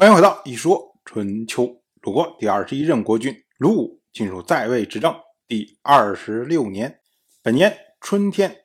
[0.00, 1.64] 欢迎回到《一说春秋》。
[2.00, 5.14] 鲁国第二十一任国君鲁武进入在位执政
[5.46, 7.00] 第二十六年，
[7.42, 8.62] 本年春天，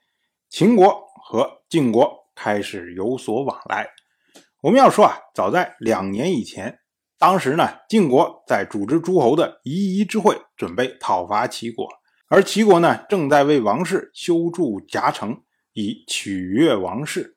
[0.47, 3.85] 秦国和晋国开始有所往来。
[4.61, 6.79] 我们要说啊，早在两年以前，
[7.19, 11.85] 当时呢，晋国在组织诸侯的夷夷之会，准备讨伐齐国，
[12.29, 15.43] 而齐国呢，正在为王室修筑夹城，
[15.73, 17.35] 以取悦王室。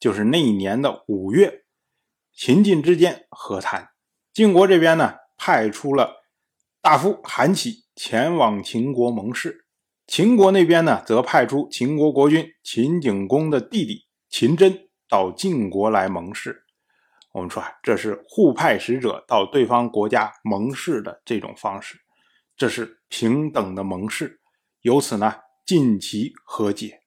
[0.00, 1.62] 就是那一年的五月。
[2.36, 3.88] 秦晋之间和谈，
[4.34, 6.22] 晋国这边呢派出了
[6.82, 9.64] 大夫韩起前往秦国盟誓，
[10.06, 16.64] 秦国那边呢则派出秦国国君秦景公的弟弟秦真到晋国来盟誓。
[17.32, 21.98] 我们说啊，这是互派使者到对方国家盟誓的这种方式，
[22.54, 24.42] 这是平等的盟誓，
[24.82, 27.00] 由此呢晋齐和解。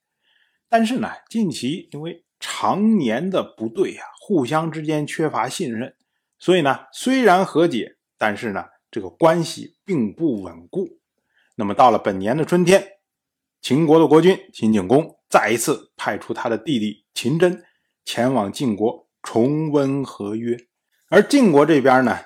[0.67, 5.93] 但是呢，晋齐因为常年的不对呀，互相之间缺乏信任，
[6.37, 10.99] 所以呢，虽然和解，但是呢，这个关系并不稳固。
[11.55, 12.87] 那么到了本年的春天，
[13.61, 17.61] 秦国的国君秦景公再一次派出他的弟弟秦真
[18.05, 20.57] 前往晋国重温合约，
[21.09, 22.17] 而晋国这边呢，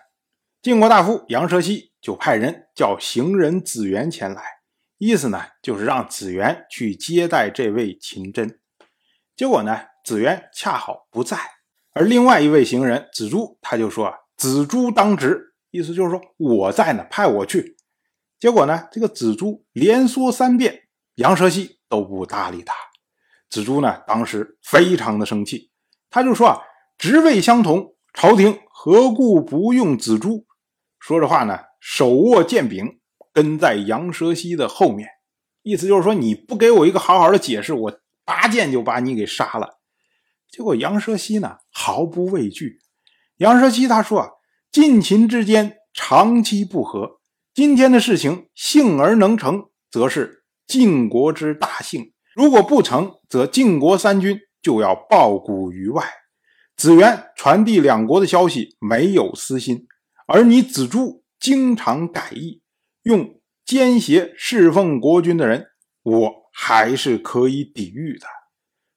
[0.62, 4.44] 晋国大夫杨蛇西就派人叫行人子元前来，
[5.00, 8.60] 意思呢就是让子元去接待这位秦真。
[9.36, 9.86] 结果呢？
[10.04, 11.38] 子元恰好不在，
[11.94, 17.78] 而另外一位行人子朱他就说：“啊，子朱当值，意思就是说我在呢，派我去。”
[18.40, 22.74] 结果呢，这个子朱连说三遍，杨蛇溪都不搭理他。
[23.50, 25.72] 子朱呢，当时非常的生气，
[26.10, 26.62] 他就说：“啊，
[26.98, 30.46] 职位相同，朝廷何故不用子朱？”
[31.00, 33.00] 说着话呢，手握剑柄，
[33.32, 35.08] 跟在杨蛇溪的后面，
[35.62, 39.80] 意思就是说你不给我一个好好的解释，我拔剑就把你给杀了。
[40.54, 42.78] 结果杨蛇溪呢毫不畏惧。
[43.38, 44.30] 杨蛇溪他说啊，
[44.72, 47.20] 晋秦之间长期不和，
[47.56, 56.08] 今天的事情幸而能成，则是晋国之大幸；如果不成，则晋国三军就要抱骨于外。
[56.78, 59.88] 子元传递两国的消息没有私心，
[60.28, 62.62] 而你子朱经常改意，
[63.02, 65.66] 用奸邪侍奉国君的人，
[66.04, 68.28] 我还是可以抵御的。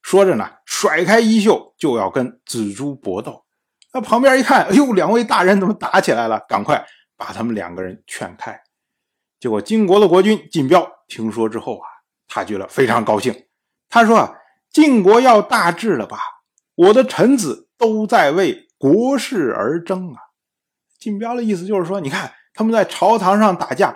[0.07, 3.43] 说着呢，甩开衣袖就要跟子朱搏斗。
[3.91, 6.39] 那旁边一看，哎呦，两位大人怎么打起来了？
[6.47, 6.81] 赶快
[7.17, 8.57] 把他们两个人劝开。
[9.37, 11.87] 结果晋国的国君晋彪听说之后啊，
[12.25, 13.35] 他觉得非常高兴。
[13.89, 14.33] 他说：“啊，
[14.71, 16.17] 晋国要大治了吧？
[16.75, 20.19] 我的臣子都在为国事而争啊。”
[20.97, 23.93] 晋彪的意思就是说，你看他们在朝堂上打架，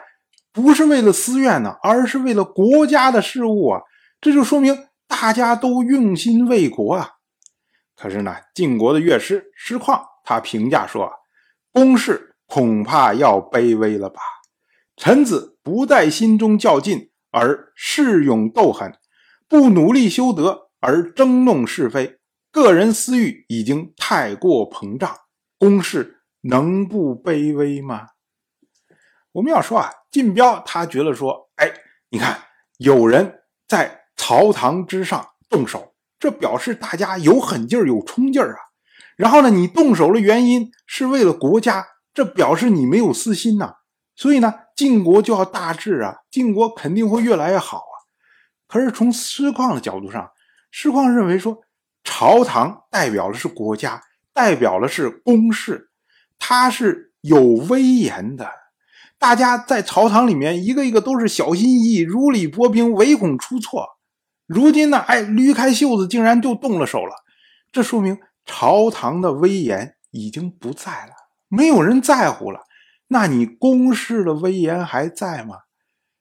[0.51, 3.79] 不是为了私怨呢，而是为了国家的事务啊。
[4.19, 4.77] 这就说明。
[5.21, 7.07] 大家都用心为国啊！
[7.95, 11.13] 可是呢，晋国的乐师师旷他评价说
[11.71, 14.19] ：“公事恐怕要卑微了吧？
[14.97, 18.89] 臣子不在心中较劲，而恃勇斗狠；
[19.47, 22.17] 不努力修德，而争弄是非。
[22.51, 25.15] 个人私欲已经太过膨胀，
[25.59, 28.07] 公事能不卑微吗？”
[29.33, 31.71] 我们要说啊，晋彪他觉得说：“哎，
[32.09, 32.39] 你看，
[32.79, 38.59] 有人在。”朝堂之上动手，这表示大家有狠劲儿、有冲劲儿啊。
[39.17, 43.77] 然后呢，你动手的原因是为了国家，这表示你没有私心呐。
[44.15, 47.95] 所以呢，晋国就要大治啊，晋国肯定会越来越好啊。
[48.67, 50.29] 可是从师旷的角度上，
[50.69, 51.57] 师旷认为说，
[52.03, 55.89] 朝堂代表的是国家，代表的是公事，
[56.37, 58.47] 它是有威严的。
[59.17, 63.97] 大家在朝堂里面一个一个都是小心翼翼、如履薄冰，唯恐出错。
[64.53, 67.15] 如今呢，哎，捋开袖子，竟然就动了手了。
[67.71, 71.13] 这说明朝堂的威严已经不在了，
[71.47, 72.59] 没有人在乎了。
[73.07, 75.55] 那你公室的威严还在吗？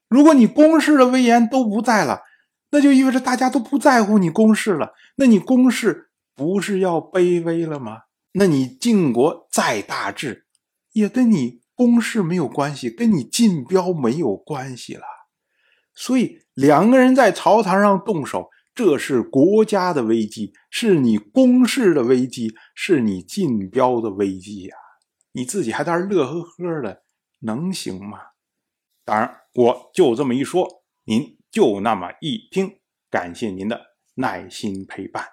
[0.07, 2.21] 如果你公室的威严都不在了，
[2.69, 4.93] 那就意味着大家都不在乎你公室了。
[5.17, 8.03] 那你公室不是要卑微了吗？
[8.33, 10.45] 那你晋国再大治，
[10.93, 15.03] 也跟你公室没有关系，跟你晋标没有关系了。
[16.01, 24.75] 所以两个人在朝堂上动手，这是国家的危机，是你公事的危机，是你竞标的危机呀！
[25.33, 27.03] 你自己还在这乐呵呵的，
[27.41, 28.17] 能行吗？
[29.05, 30.67] 当然，我就这么一说，
[31.05, 32.79] 您就那么一听。
[33.11, 33.79] 感谢您的
[34.15, 35.23] 耐心陪伴。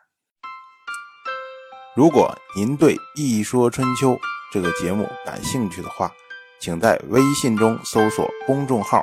[1.96, 4.10] 如果您对《一说春秋》
[4.52, 6.12] 这个节目感兴趣的话，
[6.60, 9.02] 请在微信中搜索公众号。